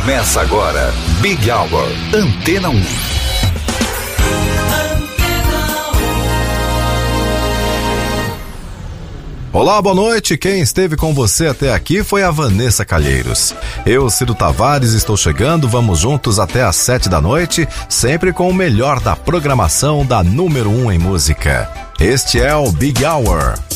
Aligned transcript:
Começa 0.00 0.40
agora, 0.40 0.94
Big 1.20 1.50
Hour, 1.50 1.88
Antena 2.14 2.70
1. 2.70 2.82
Olá, 9.52 9.82
boa 9.82 9.94
noite. 9.94 10.38
Quem 10.38 10.60
esteve 10.60 10.96
com 10.96 11.12
você 11.12 11.48
até 11.48 11.72
aqui 11.74 12.04
foi 12.04 12.22
a 12.22 12.30
Vanessa 12.30 12.84
Calheiros. 12.84 13.54
Eu, 13.84 14.08
Ciro 14.08 14.34
Tavares, 14.34 14.92
estou 14.92 15.16
chegando. 15.16 15.68
Vamos 15.68 15.98
juntos 15.98 16.38
até 16.38 16.62
às 16.62 16.76
sete 16.76 17.08
da 17.08 17.20
noite, 17.20 17.68
sempre 17.88 18.32
com 18.32 18.48
o 18.48 18.54
melhor 18.54 19.00
da 19.00 19.16
programação 19.16 20.06
da 20.06 20.22
número 20.22 20.70
1 20.70 20.84
um 20.84 20.92
em 20.92 20.98
música. 20.98 21.68
Este 21.98 22.40
é 22.40 22.54
o 22.54 22.70
Big 22.70 23.04
Hour. 23.04 23.67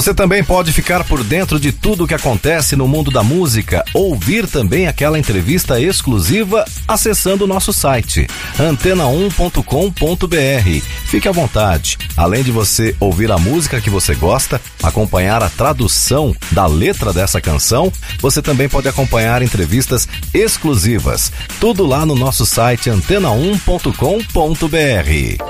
Você 0.00 0.14
também 0.14 0.42
pode 0.42 0.72
ficar 0.72 1.04
por 1.04 1.22
dentro 1.22 1.60
de 1.60 1.72
tudo 1.72 2.04
o 2.04 2.08
que 2.08 2.14
acontece 2.14 2.74
no 2.74 2.88
mundo 2.88 3.10
da 3.10 3.22
música, 3.22 3.84
ouvir 3.92 4.46
também 4.46 4.86
aquela 4.86 5.18
entrevista 5.18 5.78
exclusiva 5.78 6.64
acessando 6.88 7.44
o 7.44 7.46
nosso 7.46 7.70
site 7.70 8.26
antena1.com.br. 8.58 10.86
Fique 11.04 11.28
à 11.28 11.32
vontade. 11.32 11.98
Além 12.16 12.42
de 12.42 12.50
você 12.50 12.96
ouvir 12.98 13.30
a 13.30 13.36
música 13.36 13.78
que 13.78 13.90
você 13.90 14.14
gosta, 14.14 14.58
acompanhar 14.82 15.42
a 15.42 15.50
tradução 15.50 16.34
da 16.50 16.66
letra 16.66 17.12
dessa 17.12 17.38
canção, 17.38 17.92
você 18.20 18.40
também 18.40 18.70
pode 18.70 18.88
acompanhar 18.88 19.42
entrevistas 19.42 20.08
exclusivas. 20.32 21.30
Tudo 21.60 21.84
lá 21.84 22.06
no 22.06 22.14
nosso 22.14 22.46
site 22.46 22.88
antena1.com.br. 22.88 25.49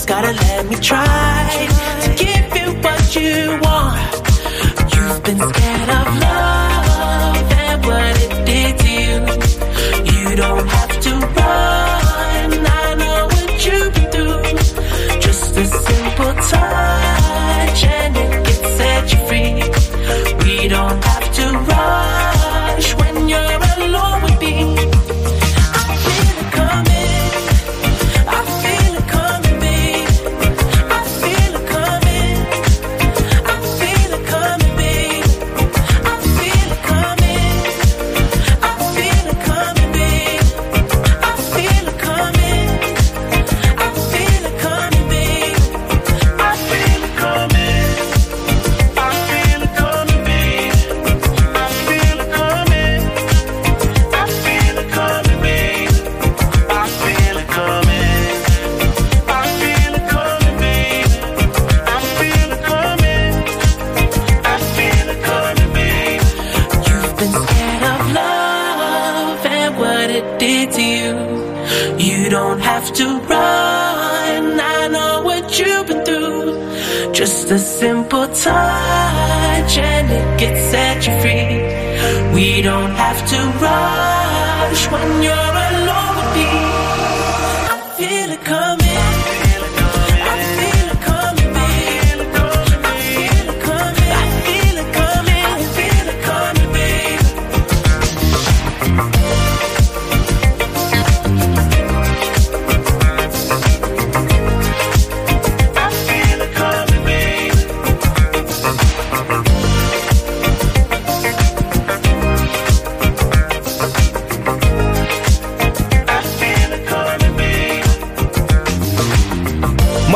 just 0.00 0.08
gotta 0.08 0.32
let 0.32 0.66
me 0.66 0.76
try 0.76 1.68
to 2.00 2.24
give 2.24 2.56
you 2.56 2.72
what 2.80 3.16
you 3.16 3.60
want. 3.60 4.00
You've 4.94 5.22
been 5.24 5.38
scared 5.38 5.90
of 5.90 5.99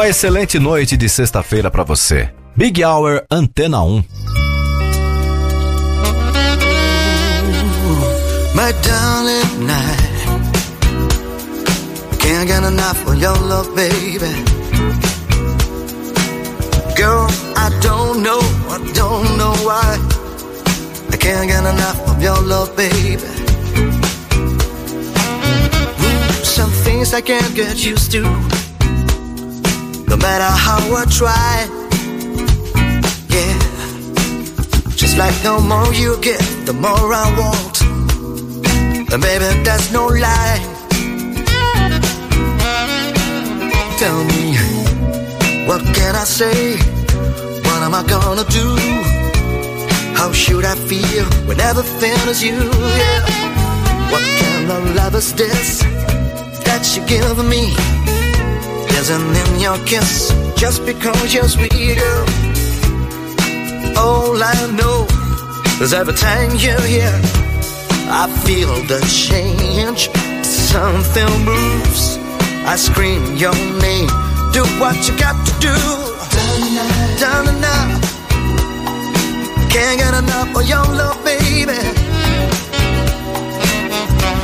Uma 0.05 0.11
excelente 0.11 0.59
noite 0.59 0.99
de 0.99 1.09
sexta-feira 1.09 1.71
pra 1.71 1.83
você. 1.83 2.29
Big 2.55 2.85
Hour 2.85 3.25
Antena 3.31 3.83
1. 3.83 4.05
My 8.55 8.71
darling 8.83 9.65
night. 9.65 10.29
Can't 12.19 12.47
get 12.47 12.65
enough 12.65 13.03
of 13.07 13.19
your 13.19 13.35
love, 13.49 13.75
baby. 13.75 14.29
Girl, 16.99 17.27
I 17.57 17.71
don't 17.81 18.21
know, 18.21 18.41
I 18.69 18.93
don't 18.93 19.39
know 19.39 19.55
why. 19.65 19.99
I 21.11 21.17
can't 21.17 21.47
get 21.47 21.65
enough 21.65 21.99
of 22.11 22.23
your 22.23 22.43
love, 22.43 22.77
baby. 22.77 23.25
Some 26.45 26.71
things 26.85 27.15
I 27.15 27.23
can't 27.23 27.55
get 27.55 27.83
used 27.83 28.13
to. 28.13 28.54
No 30.15 30.21
matter 30.21 30.45
how 30.45 30.79
I 30.95 31.05
try. 31.07 31.67
Yeah. 33.35 33.59
Just 34.95 35.19
like 35.19 35.35
the 35.43 35.59
more 35.59 35.93
you 35.93 36.17
get, 36.21 36.39
the 36.67 36.73
more 36.73 37.13
I 37.13 37.27
want. 37.37 37.81
And 39.13 39.21
baby, 39.21 39.51
that's 39.65 39.91
no 39.91 40.07
lie. 40.07 40.61
Tell 43.99 44.23
me, 44.31 44.55
what 45.67 45.83
can 45.97 46.15
I 46.15 46.23
say? 46.23 46.77
What 47.65 47.83
am 47.83 47.95
I 47.97 48.05
gonna 48.07 48.45
do? 48.45 48.69
How 50.15 50.31
should 50.31 50.65
I 50.65 50.77
feel 50.77 51.25
when 51.49 51.59
everything 51.59 52.15
is 52.29 52.41
you? 52.41 52.55
Yeah. 52.55 54.13
What 54.13 54.23
kind 54.43 54.71
of 54.71 54.95
love 54.95 55.17
is 55.17 55.35
this 55.35 55.81
that 56.67 56.87
you 56.95 57.05
give 57.09 57.45
me? 57.45 58.14
Isn't 58.91 59.37
in 59.37 59.61
your 59.61 59.79
kiss 59.87 60.33
just 60.57 60.85
because 60.87 61.35
you're 61.35 61.49
sweet, 61.49 61.99
girl? 61.99 62.27
All 63.97 64.43
I 64.43 64.55
know 64.79 65.07
is 65.83 65.93
every 65.93 66.15
time 66.15 66.51
you're 66.57 66.81
here. 66.83 67.21
I 68.09 68.29
feel 68.45 68.75
the 68.85 69.01
change. 69.09 70.09
Something 70.45 71.33
moves. 71.45 72.19
I 72.67 72.77
scream 72.77 73.37
your 73.37 73.55
name. 73.81 74.09
Do 74.53 74.63
what 74.81 74.97
you 75.07 75.17
got 75.19 75.37
to 75.47 75.53
do. 75.61 75.75
Done 77.21 77.49
enough. 77.57 78.05
Can't 79.71 79.99
get 79.99 80.15
enough 80.15 80.57
of 80.57 80.69
your 80.69 80.87
love, 81.01 81.25
baby. 81.25 81.79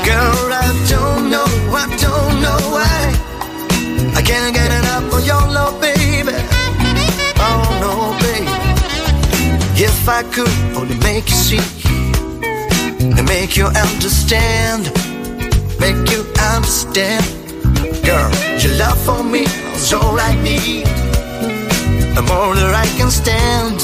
Girl, 0.05 0.53
I 0.53 0.69
don't 0.89 1.31
know, 1.31 1.51
I 1.83 1.87
don't 2.05 2.43
know 2.43 2.61
why. 2.75 3.30
Can't 4.31 4.55
get 4.55 4.71
enough 4.81 5.13
of 5.13 5.27
your 5.27 5.45
love, 5.57 5.81
baby. 5.81 6.37
Oh 7.47 7.63
no, 7.83 7.93
baby. 8.23 8.47
If 9.83 10.09
I 10.09 10.23
could 10.35 10.55
only 10.79 10.97
make 10.99 11.29
you 11.29 11.39
see 11.49 11.65
and 13.19 13.27
make 13.27 13.57
you 13.57 13.67
understand, 13.67 14.83
make 15.81 16.01
you 16.13 16.23
understand. 16.55 17.27
Girl, 18.07 18.31
your 18.63 18.75
love 18.79 19.01
for 19.05 19.25
me 19.25 19.43
is 19.75 19.93
all 19.93 20.17
I 20.21 20.33
need, 20.45 20.87
and 22.17 22.25
more 22.31 22.55
than 22.55 22.73
I 22.85 22.87
can 22.97 23.11
stand. 23.11 23.79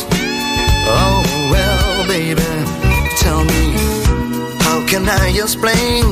Oh 0.86 1.22
well, 1.52 2.06
baby, 2.06 2.50
tell 3.18 3.42
me, 3.44 3.64
how 4.62 4.78
can 4.86 5.08
I 5.08 5.26
explain 5.42 6.04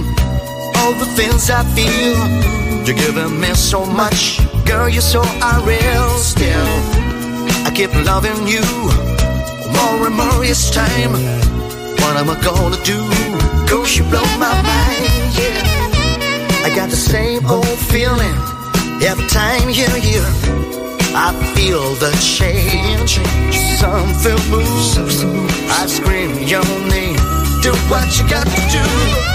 all 0.79 0.93
the 1.03 1.07
things 1.14 1.50
I 1.50 1.62
feel? 1.76 2.63
You're 2.87 2.97
giving 2.97 3.41
me 3.41 3.55
so 3.55 3.87
much, 3.87 4.41
girl, 4.67 4.91
you're 4.91 5.00
so 5.00 5.23
unreal 5.23 6.09
still. 6.19 6.69
I 7.64 7.73
keep 7.75 7.95
loving 8.05 8.47
you 8.47 8.61
more 9.73 10.07
and 10.07 10.14
more 10.14 10.45
each 10.45 10.71
time. 10.71 11.12
What 12.03 12.17
am 12.19 12.29
I 12.29 12.38
gonna 12.45 12.76
do? 12.85 13.00
Cause 13.67 13.97
you 13.97 14.05
blow 14.05 14.29
my 14.37 14.53
mind, 14.61 15.33
yeah. 15.33 16.67
I 16.67 16.73
got 16.76 16.91
the 16.91 16.97
same 16.97 17.47
old 17.47 17.64
feeling 17.64 18.37
every 19.03 19.29
time 19.29 19.71
you're 19.71 19.88
here. 19.97 20.29
I 21.17 21.33
feel 21.57 21.95
the 21.95 22.12
change, 22.21 23.17
something 23.81 24.37
moves. 24.50 25.25
I 25.71 25.87
scream 25.87 26.37
your 26.47 26.69
name, 26.91 27.17
do 27.62 27.73
what 27.88 28.19
you 28.19 28.29
got 28.29 28.45
to 28.45 28.62
do. 28.71 29.34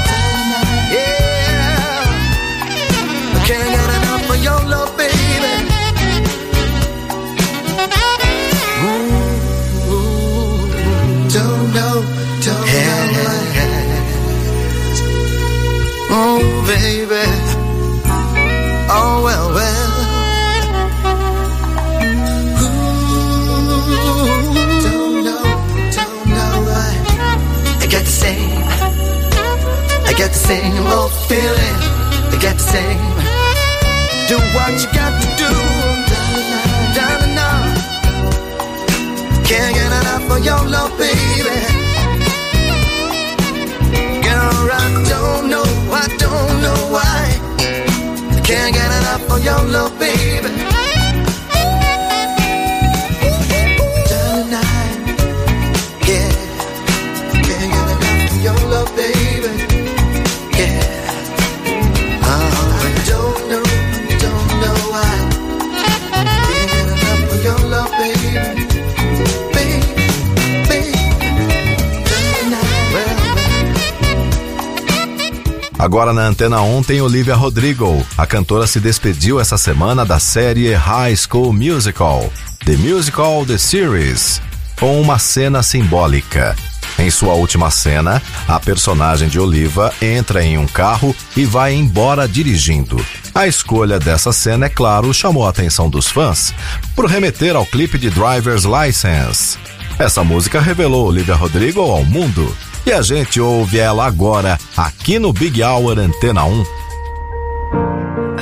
Can't 3.49 3.71
get 3.75 3.89
enough 3.97 4.29
of 4.29 4.39
your 4.43 4.61
love, 4.69 4.91
baby. 4.95 5.53
Ooh, 8.85 9.09
don't 11.33 11.65
know, 11.73 11.95
don't 12.45 12.67
know. 12.75 13.39
Oh, 16.11 16.39
baby. 16.69 17.25
Oh, 18.97 19.13
well, 19.25 19.47
well. 19.57 19.93
Ooh, 22.61 22.77
don't 24.85 25.15
know, 25.27 25.43
don't 25.97 26.21
know 26.37 26.53
why. 26.69 26.89
I 27.81 27.87
got 27.89 28.03
the 28.03 28.15
same. 28.23 28.61
I 30.05 30.13
got 30.21 30.29
the 30.37 30.41
same 30.51 30.85
old 30.85 31.13
feeling. 31.27 31.77
I 32.31 32.37
got 32.39 32.55
the 32.57 32.67
same. 32.75 33.28
Do 34.29 34.37
what 34.53 34.73
you 34.79 34.87
got 34.93 35.09
to 35.19 35.27
do. 35.41 35.49
Darling, 36.93 37.33
no. 37.33 37.49
Can't 39.43 39.73
get 39.73 39.91
enough 40.01 40.29
of 40.29 40.45
your 40.45 40.63
love, 40.69 40.95
baby. 40.99 41.57
Girl, 44.21 44.69
I 44.69 44.85
don't 45.09 45.49
know, 45.49 45.65
I 45.91 46.05
don't 46.19 46.61
know 46.61 46.79
why. 46.93 47.21
Can't 48.43 48.71
get 48.71 48.91
enough 48.99 49.31
of 49.31 49.43
your 49.43 49.63
love, 49.65 49.88
Agora 75.79 76.11
na 76.11 76.27
Antena 76.27 76.61
1 76.61 76.83
tem 76.83 76.99
Olivia 76.99 77.35
Rodrigo. 77.35 78.05
A 78.17 78.27
cantora 78.27 78.67
se 78.67 78.81
despediu 78.81 79.39
essa 79.39 79.57
semana 79.57 80.05
da 80.05 80.19
série 80.19 80.73
High 80.73 81.15
School 81.15 81.53
Musical, 81.53 82.29
The 82.65 82.73
Musical 82.73 83.45
The 83.45 83.57
Series, 83.57 84.41
com 84.77 84.99
uma 84.99 85.17
cena 85.17 85.63
simbólica. 85.63 86.53
Em 86.99 87.09
sua 87.09 87.33
última 87.33 87.71
cena, 87.71 88.21
a 88.45 88.59
personagem 88.59 89.29
de 89.29 89.39
Oliva 89.39 89.93
entra 90.01 90.43
em 90.43 90.57
um 90.57 90.67
carro 90.67 91.15
e 91.37 91.45
vai 91.45 91.73
embora 91.73 92.27
dirigindo. 92.27 92.97
A 93.33 93.47
escolha 93.47 93.97
dessa 93.97 94.33
cena, 94.33 94.65
é 94.65 94.69
claro, 94.69 95.13
chamou 95.13 95.45
a 95.45 95.49
atenção 95.49 95.89
dos 95.89 96.07
fãs 96.07 96.53
por 96.93 97.05
remeter 97.05 97.55
ao 97.55 97.65
clipe 97.65 97.97
de 97.97 98.09
Driver's 98.09 98.65
License. 98.65 99.57
Essa 99.97 100.25
música 100.25 100.59
revelou 100.59 101.07
Olivia 101.07 101.35
Rodrigo 101.35 101.79
ao 101.79 102.03
mundo. 102.03 102.53
E 102.89 102.91
a 102.91 103.03
gente 103.03 103.39
ouve 103.39 103.77
ela 103.77 104.07
agora, 104.07 104.57
aqui 104.75 105.19
no 105.19 105.31
Big 105.31 105.61
Hour 105.61 105.99
Antena 105.99 106.43
1. 106.43 106.63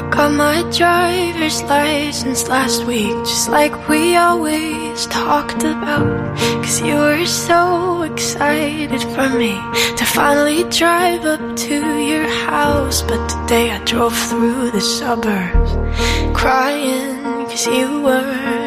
Got 0.10 0.32
my 0.32 0.63
driver's 0.72 1.62
license 1.63 2.48
last 2.48 2.86
week, 2.86 3.13
just 3.25 3.50
like 3.50 3.75
we 3.89 4.16
always 4.16 5.06
talked 5.08 5.66
about. 5.66 6.38
Cause 6.63 6.80
you 6.80 6.96
were 6.96 7.25
so 7.25 8.04
excited 8.04 9.04
for 9.13 9.27
me 9.38 9.60
to 9.98 10.06
finally 10.06 10.63
drive 10.70 11.25
up 11.25 11.42
to 11.68 11.75
your 12.00 12.30
house. 12.50 13.01
But 13.01 13.27
today 13.27 13.72
I 13.72 13.80
drove 13.84 14.16
through 14.16 14.72
the 14.72 14.80
suburbs 14.80 15.75
crying 16.34 17.48
cause 17.48 17.68
you 17.68 18.01
weren't 18.01 18.66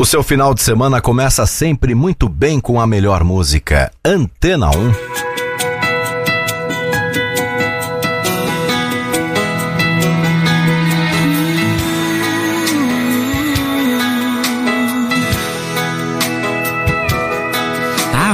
O 0.00 0.04
seu 0.04 0.22
final 0.22 0.54
de 0.54 0.62
semana 0.62 1.00
começa 1.00 1.44
sempre 1.44 1.92
muito 1.92 2.28
bem 2.28 2.60
com 2.60 2.80
a 2.80 2.86
melhor 2.86 3.24
música. 3.24 3.90
Antena 4.04 4.70
1. 4.70 5.27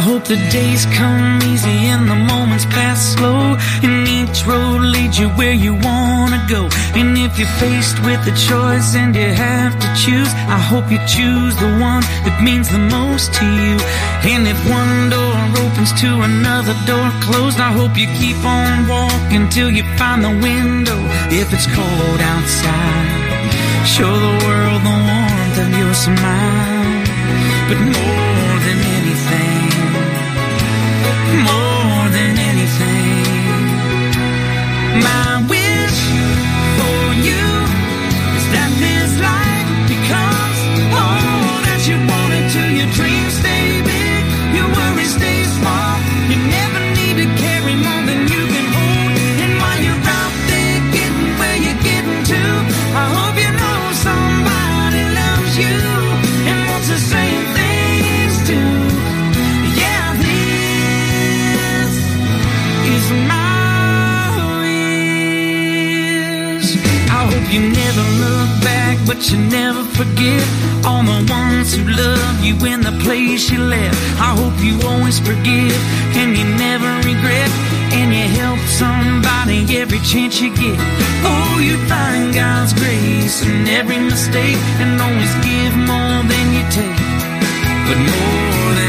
Hope 0.04 0.25
the 0.25 0.37
days 0.52 0.84
come 1.00 1.40
easy 1.52 1.78
and 1.94 2.04
the 2.12 2.20
moments 2.32 2.66
pass 2.76 3.00
slow. 3.16 3.56
And 3.87 4.06
each 4.18 4.44
road 4.44 4.80
leads 4.94 5.18
you 5.18 5.28
where 5.40 5.56
you 5.66 5.73
wanna 5.88 6.40
go. 6.56 6.68
And 7.00 7.16
if 7.16 7.38
you're 7.38 7.56
faced 7.64 7.96
with 8.04 8.20
a 8.32 8.34
choice 8.50 8.88
and 9.00 9.16
you 9.16 9.30
have 9.49 9.73
to 9.82 9.88
choose, 10.04 10.30
I 10.56 10.61
hope 10.70 10.87
you 10.92 11.00
choose 11.16 11.54
the 11.64 11.70
one 11.90 12.04
that 12.25 12.37
means 12.46 12.68
the 12.68 12.82
most 12.96 13.32
to 13.38 13.46
you. 13.64 13.76
And 14.32 14.42
if 14.52 14.58
one 14.80 14.96
door 15.14 15.37
opens 15.64 15.92
to 16.02 16.11
another 16.30 16.76
door 16.90 17.08
closed, 17.26 17.58
I 17.68 17.73
hope 17.78 17.96
you 17.96 18.08
keep 18.20 18.40
on 18.44 18.87
walking 18.94 19.49
till 19.56 19.70
you 19.70 19.84
find 20.00 20.20
the 20.28 20.34
window. 20.49 21.00
If 21.40 21.49
it's 21.56 21.68
cold 21.78 22.20
outside, 22.32 23.08
show 23.94 24.12
the 24.26 24.34
world 24.44 24.80
the 24.88 24.96
warmth 25.08 25.58
of 25.64 25.70
your 25.80 25.94
smile. 26.06 27.04
But 27.68 27.80
more 27.96 28.13
My 34.95 35.33
but 69.06 69.30
you 69.30 69.38
never 69.38 69.82
forget 69.99 70.43
all 70.84 71.02
the 71.02 71.21
ones 71.30 71.75
who 71.75 71.84
love 71.84 72.45
you 72.45 72.54
in 72.67 72.80
the 72.80 72.97
place 73.04 73.50
you 73.50 73.58
left. 73.58 73.99
I 74.21 74.30
hope 74.40 74.56
you 74.60 74.75
always 74.88 75.19
forgive 75.19 75.78
and 76.19 76.36
you 76.36 76.45
never 76.45 76.90
regret, 77.08 77.50
and 77.93 78.12
you 78.12 78.26
help 78.40 78.60
somebody 78.82 79.58
every 79.76 80.00
chance 80.00 80.40
you 80.40 80.50
get. 80.54 80.78
Oh, 81.25 81.58
you 81.60 81.76
find 81.88 82.34
God's 82.34 82.73
grace 82.75 83.43
in 83.43 83.67
every 83.69 83.99
mistake, 83.99 84.58
and 84.80 85.00
always 85.00 85.34
give 85.49 85.75
more 85.76 86.21
than 86.32 86.47
you 86.56 86.64
take, 86.78 87.00
but 87.86 87.99
more 87.99 88.69
than 88.78 88.83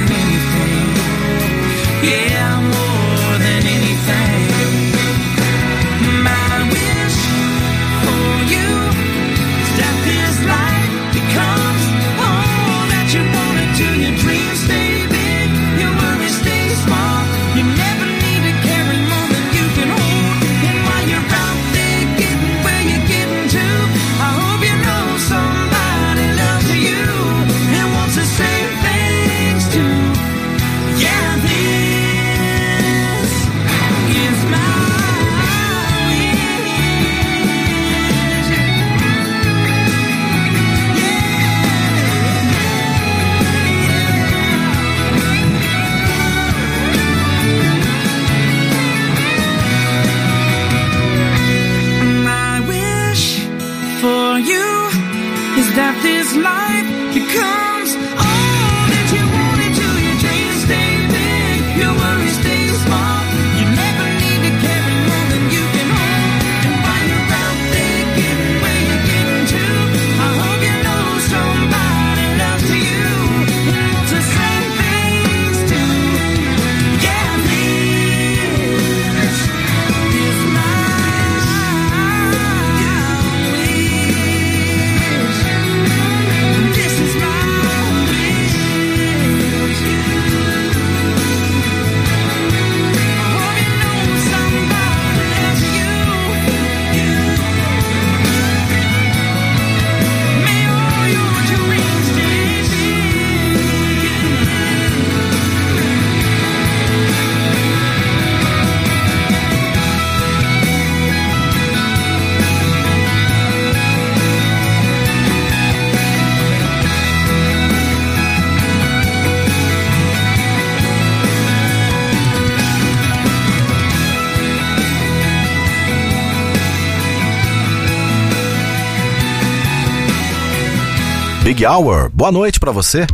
Big 131.56 131.66
Hour, 131.66 132.10
boa 132.14 132.34
noite 132.34 132.60
pra 132.60 132.74
você. 132.74 133.08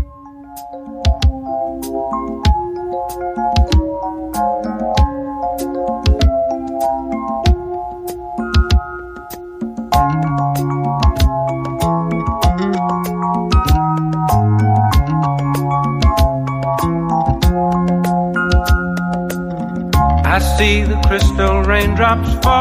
See 20.58 20.84
the 20.84 21.00
crystal 21.08 21.64
raindrops 21.64 22.34
fall, 22.44 22.61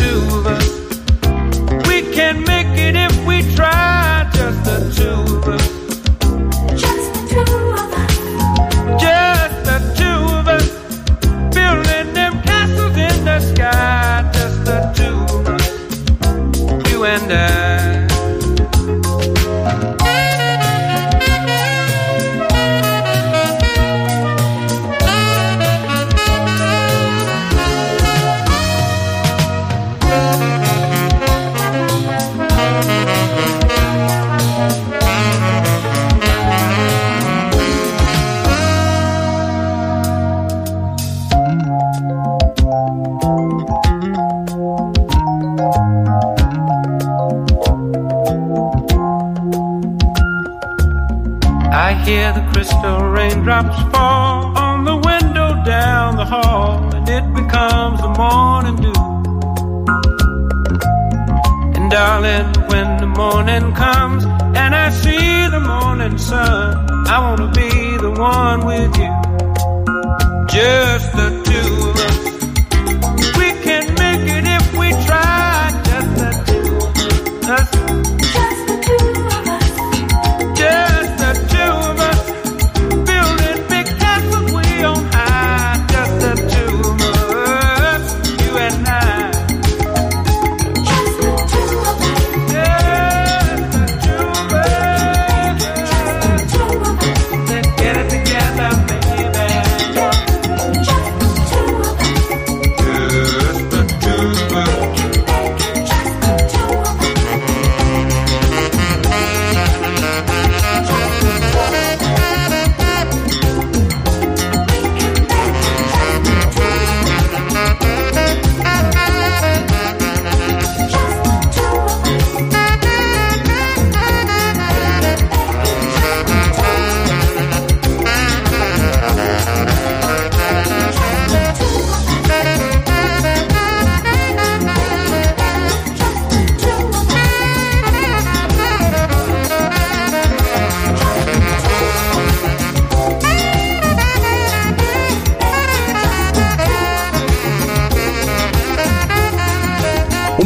with 68.71 69.00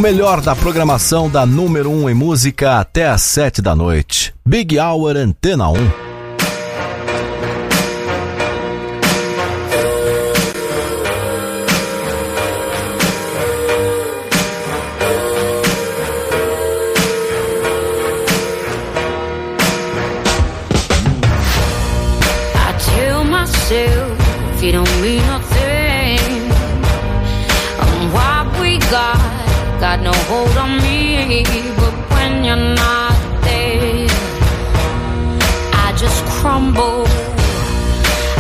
melhor 0.06 0.40
da 0.40 0.56
programação 0.56 1.28
da 1.28 1.48
número 1.48 1.90
1 1.90 2.04
um 2.04 2.08
em 2.08 2.14
música 2.14 2.80
até 2.80 3.08
às 3.08 3.24
7 3.24 3.60
da 3.60 3.76
noite. 3.76 4.36
Big 4.46 4.78
Hour 4.78 5.18
Antena 5.18 5.68
1. 5.68 6.05
Got 29.96 30.04
no 30.04 30.14
hold 30.30 30.58
on 30.58 30.82
me. 30.82 31.44
But 31.78 31.94
when 32.12 32.44
you're 32.44 32.76
not 32.76 33.16
there, 33.44 34.08
I 35.74 35.94
just 35.98 36.24
crumble. 36.26 37.06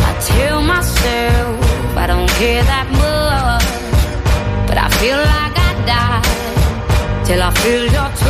I 0.07 0.11
tell 0.31 0.61
myself 0.61 1.97
I 1.97 2.07
don't 2.07 2.29
care 2.39 2.63
that 2.63 2.87
much, 3.01 3.65
but 4.67 4.77
I 4.77 4.89
feel 4.99 5.17
like 5.17 5.55
I 5.67 5.71
die 5.91 7.23
till 7.25 7.41
I 7.41 7.51
feel 7.61 7.83
your 7.83 8.09
touch. 8.19 8.24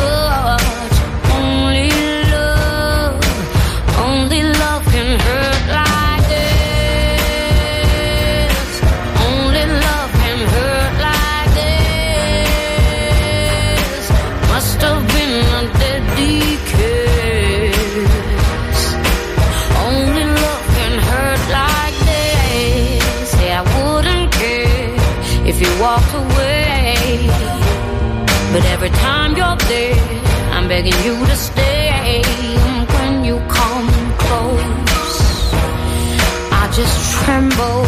Every 28.86 28.98
time 29.00 29.36
you're 29.36 29.56
there, 29.68 29.94
I'm 30.52 30.68
begging 30.68 30.98
you 31.04 31.14
to 31.26 31.36
stay. 31.36 32.22
When 32.94 33.24
you 33.24 33.36
come 33.48 33.88
close, 34.22 35.52
I 36.52 36.70
just 36.72 36.96
tremble. 37.14 37.82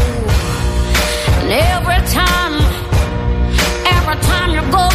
And 1.41 1.53
every 1.53 2.01
time, 2.19 2.55
every 3.97 4.19
time 4.31 4.51
you 4.57 4.63
go, 4.73 4.89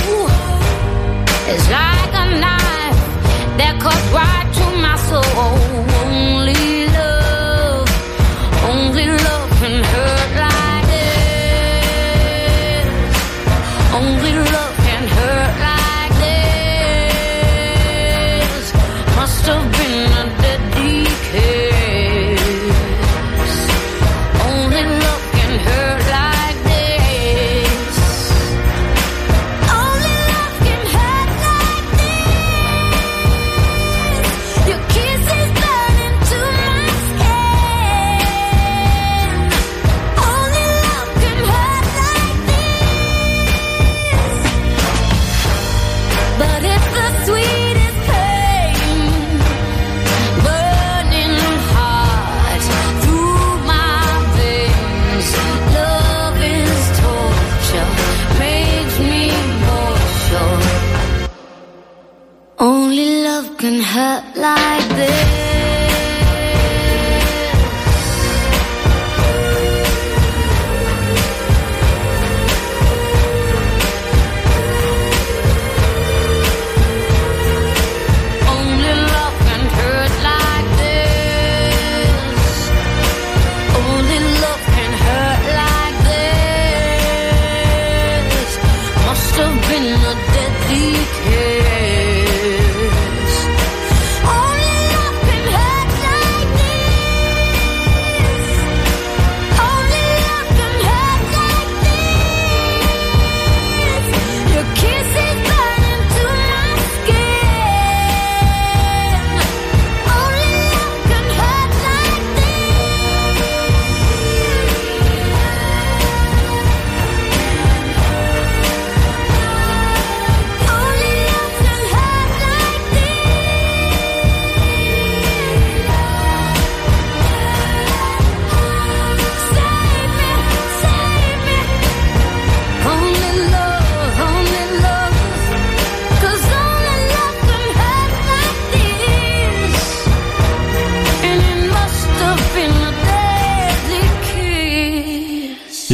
it's 1.52 1.68
like 1.70 2.14
a 2.24 2.26
knife 2.44 3.02
that 3.60 3.80
cuts 3.82 4.06
right 4.12 4.48
to 4.58 4.66
my 4.82 4.96
soul. 5.08 5.93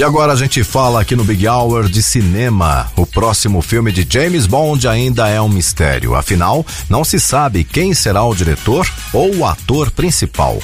Agora 0.09 0.33
a 0.33 0.35
gente 0.35 0.63
fala 0.63 1.01
aqui 1.01 1.15
no 1.15 1.23
Big 1.23 1.47
Hour 1.47 1.87
de 1.87 2.01
cinema. 2.01 2.91
O 2.95 3.05
próximo 3.05 3.61
filme 3.61 3.91
de 3.91 4.07
James 4.09 4.47
Bond 4.47 4.87
ainda 4.87 5.29
é 5.29 5.39
um 5.39 5.47
mistério. 5.47 6.15
Afinal, 6.15 6.65
não 6.89 7.03
se 7.03 7.19
sabe 7.19 7.63
quem 7.63 7.93
será 7.93 8.23
o 8.23 8.33
diretor 8.33 8.91
ou 9.13 9.35
o 9.35 9.45
ator 9.45 9.91
principal. 9.91 10.57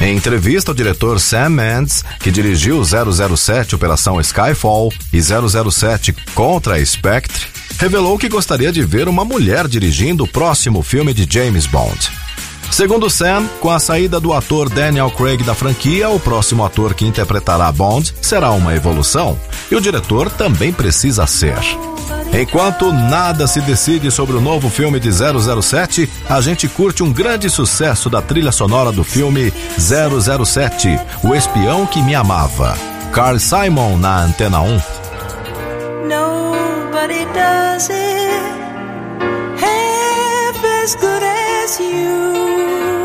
Em 0.00 0.16
entrevista, 0.16 0.72
o 0.72 0.74
diretor 0.74 1.20
Sam 1.20 1.50
Mendes, 1.50 2.04
que 2.18 2.32
dirigiu 2.32 2.82
007 2.84 3.76
Operação 3.76 4.20
Skyfall 4.20 4.92
e 5.12 5.22
007 5.22 6.12
Contra 6.34 6.74
a 6.74 6.84
Spectre, 6.84 7.46
revelou 7.78 8.18
que 8.18 8.28
gostaria 8.28 8.72
de 8.72 8.82
ver 8.82 9.06
uma 9.06 9.24
mulher 9.24 9.68
dirigindo 9.68 10.24
o 10.24 10.28
próximo 10.28 10.82
filme 10.82 11.14
de 11.14 11.32
James 11.32 11.64
Bond. 11.64 12.10
Segundo 12.70 13.10
Sam, 13.10 13.46
com 13.60 13.70
a 13.70 13.78
saída 13.78 14.20
do 14.20 14.32
ator 14.32 14.68
Daniel 14.68 15.10
Craig 15.10 15.42
da 15.42 15.54
franquia, 15.54 16.08
o 16.08 16.20
próximo 16.20 16.64
ator 16.64 16.94
que 16.94 17.04
interpretará 17.04 17.70
Bond 17.70 18.14
será 18.22 18.52
uma 18.52 18.74
evolução 18.74 19.38
e 19.70 19.74
o 19.74 19.80
diretor 19.80 20.30
também 20.30 20.72
precisa 20.72 21.26
ser. 21.26 21.58
Enquanto 22.32 22.92
nada 22.92 23.46
se 23.46 23.60
decide 23.60 24.10
sobre 24.10 24.36
o 24.36 24.40
novo 24.40 24.70
filme 24.70 25.00
de 25.00 25.10
007, 25.12 26.08
a 26.28 26.40
gente 26.40 26.68
curte 26.68 27.02
um 27.02 27.12
grande 27.12 27.50
sucesso 27.50 28.08
da 28.08 28.22
trilha 28.22 28.52
sonora 28.52 28.92
do 28.92 29.02
filme 29.02 29.52
007, 29.76 30.98
O 31.24 31.34
Espião 31.34 31.86
que 31.86 32.00
Me 32.02 32.14
Amava. 32.14 32.78
Carl 33.12 33.38
Simon 33.40 33.96
na 33.96 34.22
Antena 34.22 34.60
1. 34.60 34.80
Nobody 36.08 37.24
does 37.34 37.90
it 37.90 38.30
half 39.60 40.64
as 40.84 40.94
good 40.94 41.24
as 41.24 41.39
you. 41.78 42.99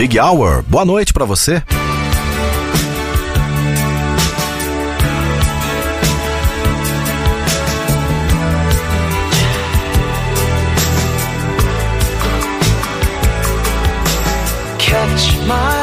Big 0.00 0.18
Hour, 0.18 0.62
boa 0.62 0.82
noite 0.82 1.12
pra 1.12 1.26
você. 1.26 1.62
Catch 14.78 15.36
my 15.46 15.79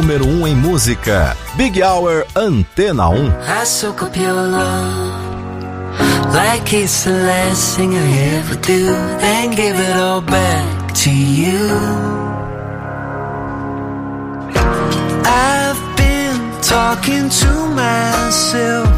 número 0.00 0.26
1 0.26 0.40
um 0.40 0.46
em 0.46 0.56
música, 0.56 1.36
Big 1.56 1.82
Hour 1.82 2.24
Antena 2.34 3.10
1. 3.10 3.16
I 3.46 3.66
soak 3.66 4.02
up 4.02 4.18
your 4.18 4.32
love 4.32 5.20
like 6.32 6.72
it's 6.72 7.04
the 7.04 7.12
last 7.12 7.76
thing 7.76 7.94
I 7.94 8.36
ever 8.38 8.56
do, 8.56 8.86
then 9.20 9.50
give 9.50 9.78
it 9.78 9.96
all 9.96 10.22
back 10.22 10.94
to 11.04 11.10
you. 11.10 11.68
I've 15.26 15.82
been 15.98 16.60
talking 16.62 17.28
to 17.28 17.52
myself, 17.68 18.88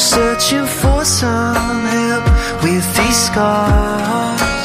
searching 0.00 0.64
for 0.64 1.04
some 1.04 1.84
help 1.84 2.24
with 2.62 2.96
these 2.96 3.26
scars. 3.26 4.55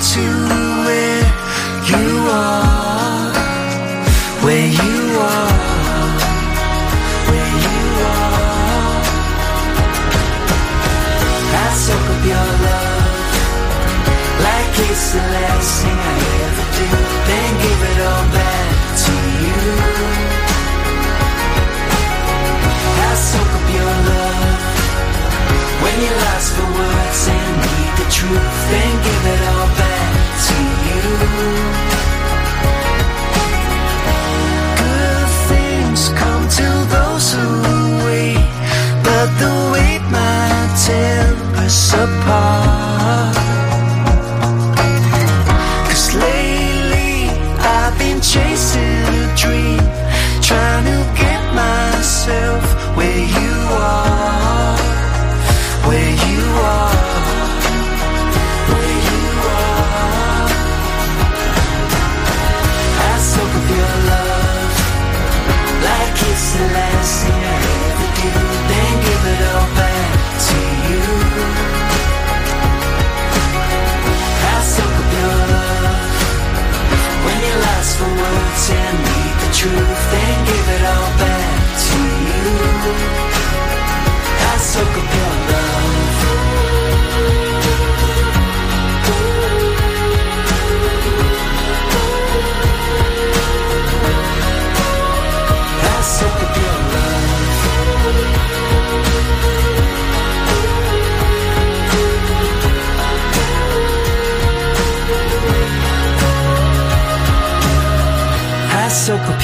To 0.00 0.20
where 0.86 1.24
you 1.90 2.06
are, 2.30 3.32
where 4.44 4.68
you 4.68 4.98
are, 5.18 6.14
where 7.30 7.54
you 7.66 7.80
are. 8.06 9.02
I 11.50 11.68
soak 11.74 12.06
up 12.14 12.22
your 12.30 12.48
love 12.66 13.32
like 14.46 14.74
it's 14.86 15.06
the 15.14 15.24
last 15.34 15.82
thing 15.82 15.98
I 15.98 16.16
ever 16.46 16.66
do, 16.78 16.88
then 17.28 17.50
give 17.64 17.80
it 17.90 17.98
all 18.06 18.26
back 18.38 18.70
to 19.02 19.14
you. 19.42 19.60
I 23.02 23.14
soak 23.28 23.52
up 23.58 23.66
your 23.78 23.94
love 24.10 24.62
when 25.82 25.96
you're 26.02 26.20
lost 26.22 26.48
for 26.54 26.68
words 26.78 27.28
and 27.34 27.56
need 27.62 27.87
the 27.98 28.04
truth 28.10 28.64
and 28.80 28.94
give 29.06 29.24
it 29.34 29.40
all 29.52 29.68
back 29.82 30.12
to 30.46 30.56
you. 30.86 31.02
Good 34.82 35.28
things 35.50 36.00
come 36.20 36.44
to 36.58 36.68
those 36.94 37.26
who 37.34 37.46
wait, 38.06 38.48
but 39.02 39.28
the 39.40 39.52
wait 39.72 40.02
might 40.14 40.72
take. 40.86 41.07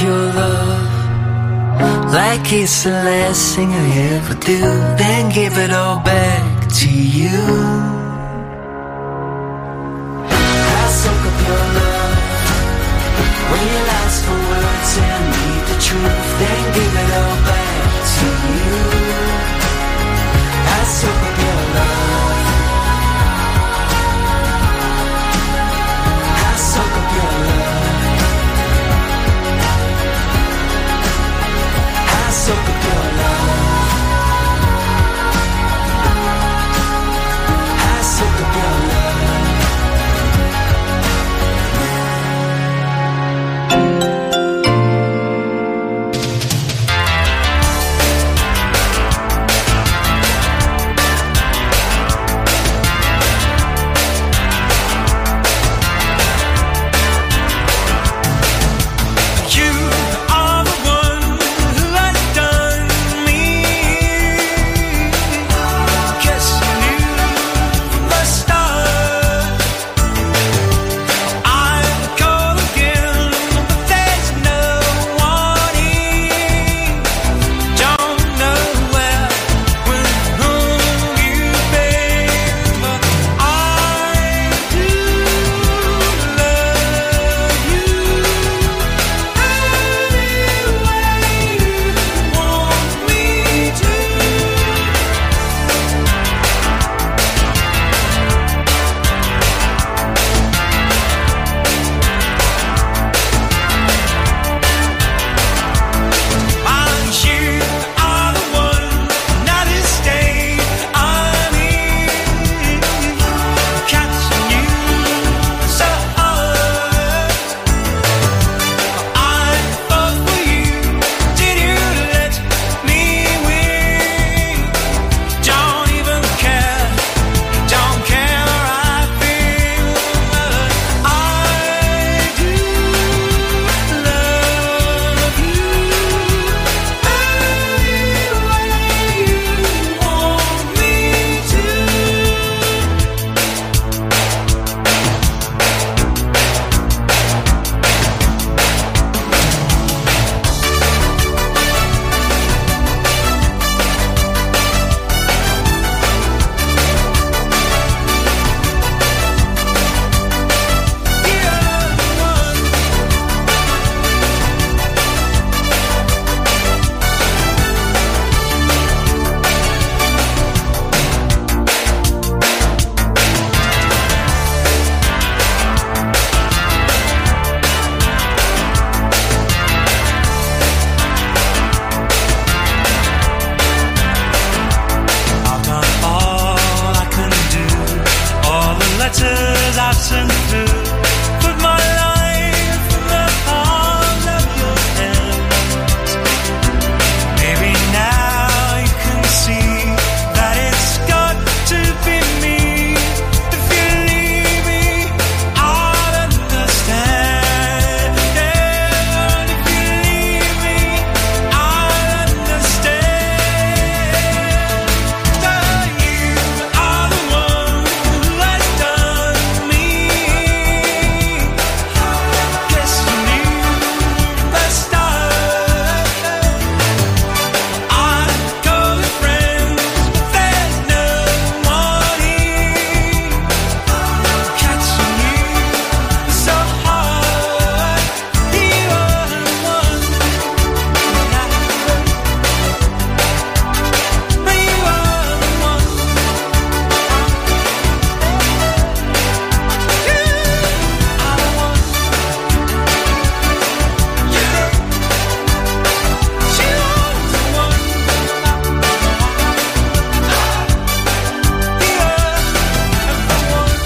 Your 0.02 0.32
love. 0.34 2.12
Like 2.12 2.52
it's 2.52 2.84
the 2.84 2.90
last 2.90 3.54
thing 3.54 3.70
I 3.72 3.86
ever 4.14 4.34
do, 4.34 4.60
then 4.98 5.32
give 5.32 5.56
it 5.56 5.72
all 5.72 6.00
back 6.02 6.68
to 6.80 6.90
you. 6.90 8.03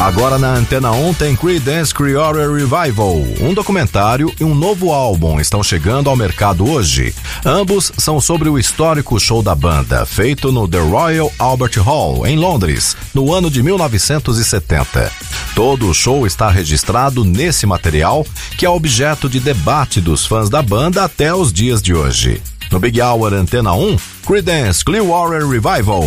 Agora 0.09 0.39
na 0.39 0.55
Antena 0.55 0.91
1 0.91 1.13
tem 1.15 1.37
Creedence 1.37 1.93
Clearwater 1.93 2.51
Revival. 2.51 3.17
Um 3.43 3.53
documentário 3.53 4.33
e 4.41 4.43
um 4.43 4.55
novo 4.55 4.91
álbum 4.91 5.39
estão 5.39 5.63
chegando 5.63 6.09
ao 6.09 6.17
mercado 6.17 6.67
hoje. 6.67 7.15
Ambos 7.45 7.93
são 7.99 8.19
sobre 8.19 8.49
o 8.49 8.59
histórico 8.59 9.21
show 9.21 9.43
da 9.43 9.55
banda, 9.55 10.07
feito 10.07 10.51
no 10.51 10.67
The 10.67 10.79
Royal 10.79 11.31
Albert 11.39 11.79
Hall, 11.83 12.27
em 12.27 12.39
Londres, 12.39 12.97
no 13.13 13.35
ano 13.35 13.51
de 13.51 13.63
1970. 13.63 15.13
Todo 15.55 15.91
o 15.91 15.95
show 15.95 16.27
está 16.27 16.49
registrado 16.49 17.23
nesse 17.23 17.67
material, 17.67 18.27
que 18.57 18.65
é 18.65 18.71
objeto 18.71 19.29
de 19.29 19.39
debate 19.39 20.01
dos 20.01 20.25
fãs 20.25 20.49
da 20.49 20.63
banda 20.63 21.05
até 21.05 21.35
os 21.35 21.53
dias 21.53 21.83
de 21.83 21.93
hoje. 21.93 22.41
No 22.73 22.81
Big 22.81 22.99
Hour 22.99 23.35
Antena 23.35 23.75
1, 23.75 23.99
Creedence 24.27 24.83
Clearwater 24.83 25.47
Revival. 25.47 26.05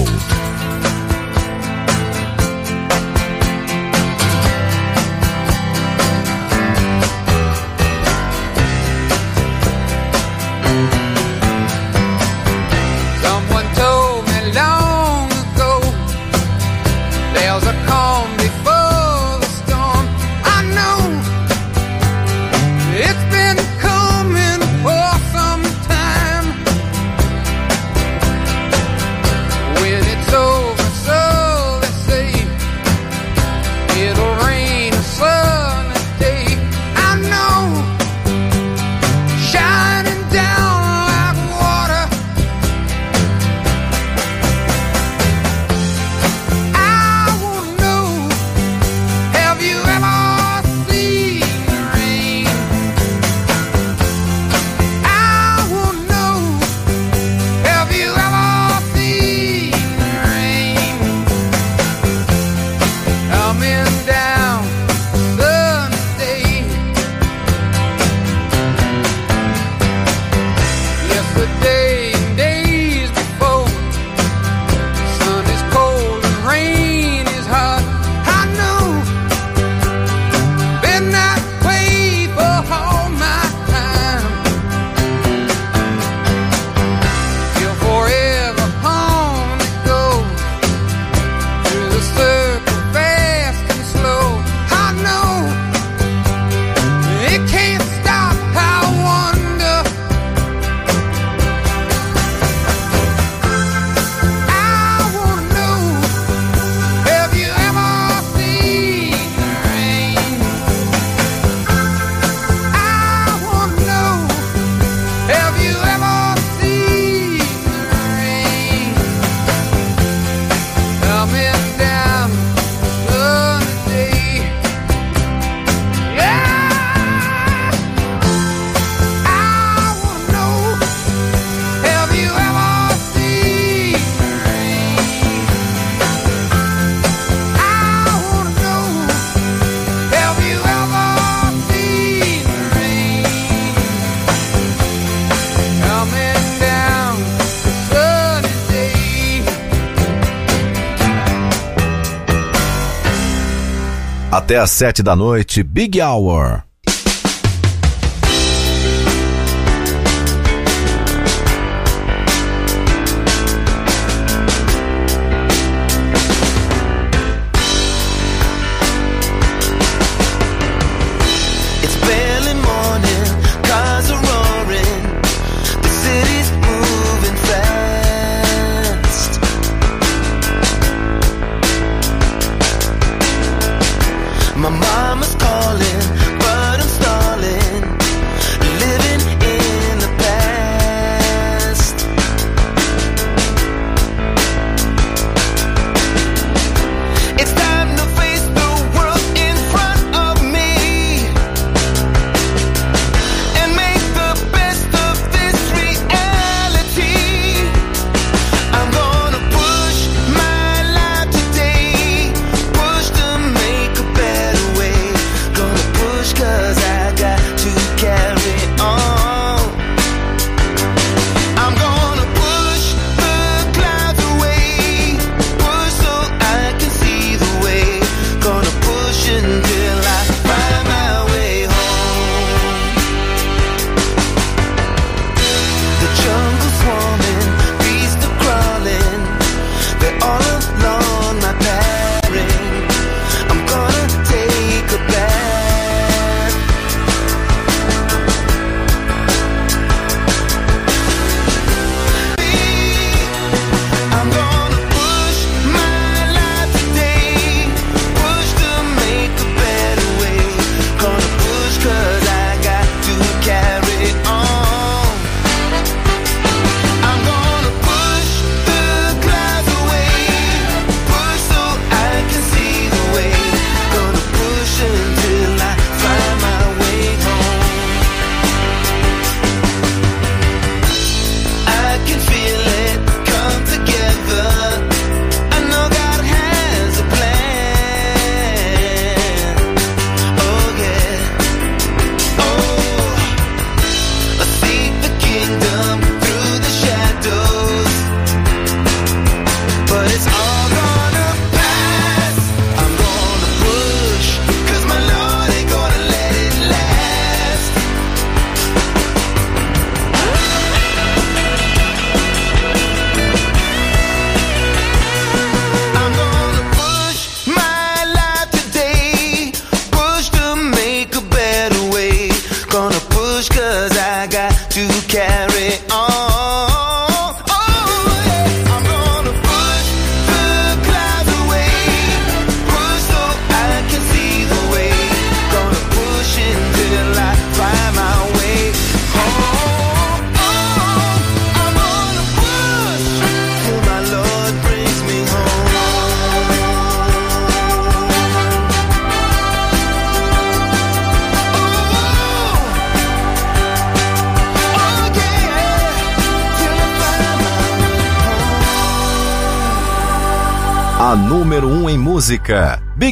Até 154.52 154.60
às 154.60 154.72
sete 154.72 155.02
da 155.02 155.16
noite, 155.16 155.64
Big 155.64 156.02
Hour. 156.02 156.62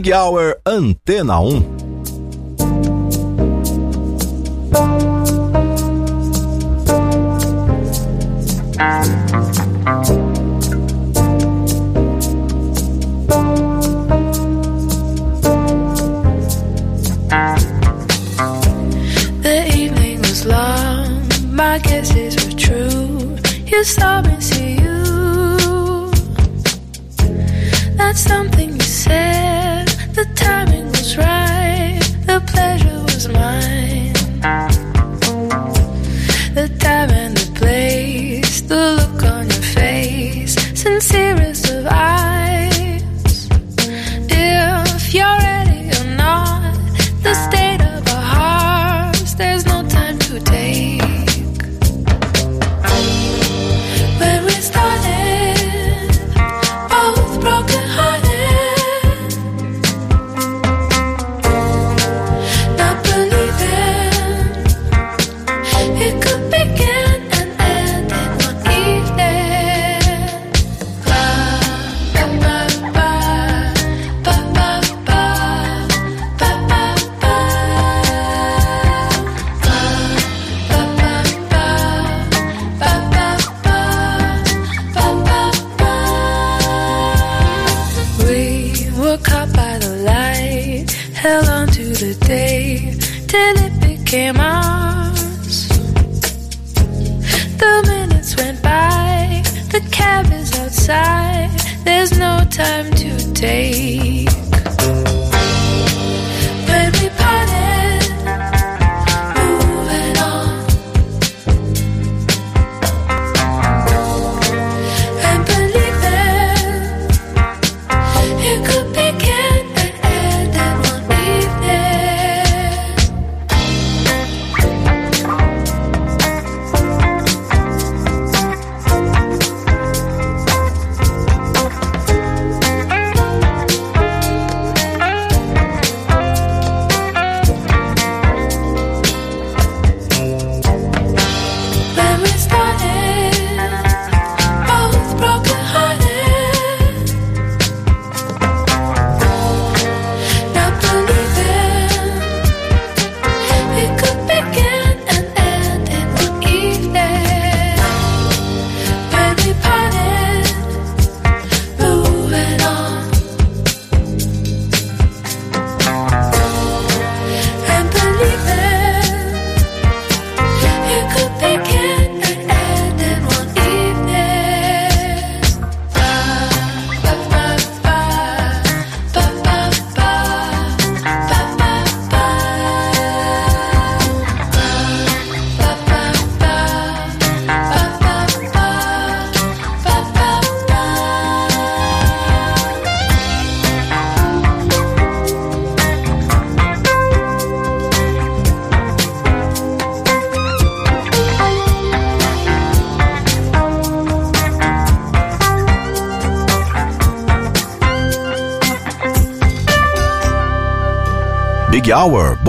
Big 0.10 0.16
Hour 0.16 0.55
Antena 0.66 1.39
1. 1.39 1.79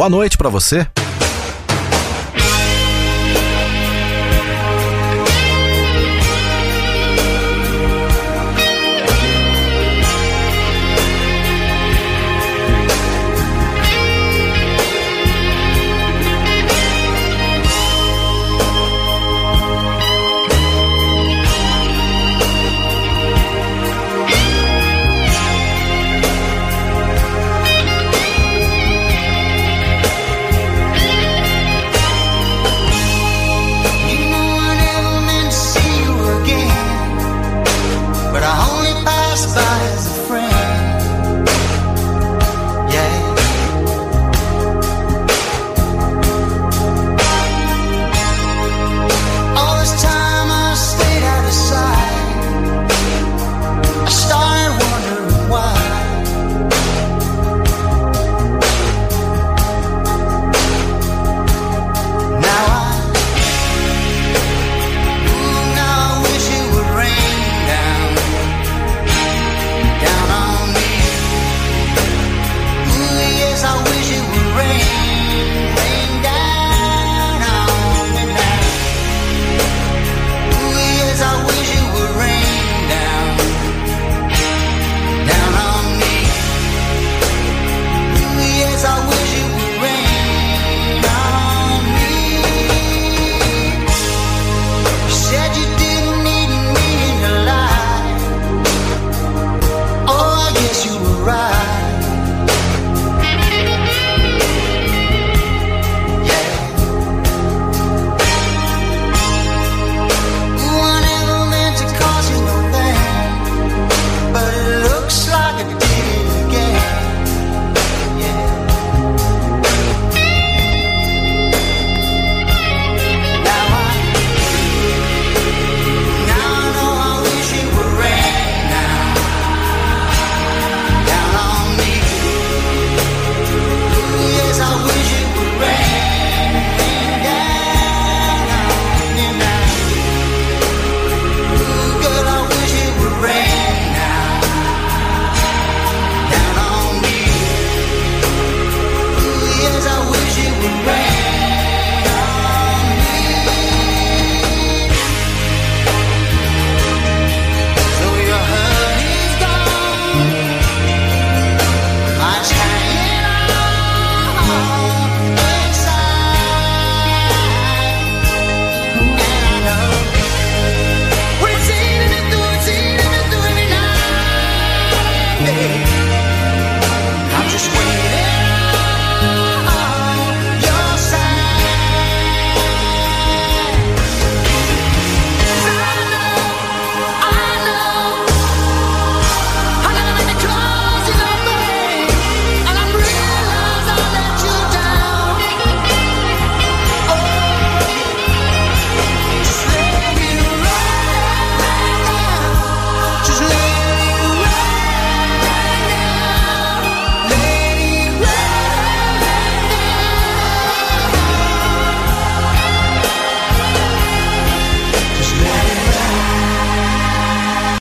Boa 0.01 0.09
noite 0.09 0.39
pra 0.39 0.49
você. 0.49 0.87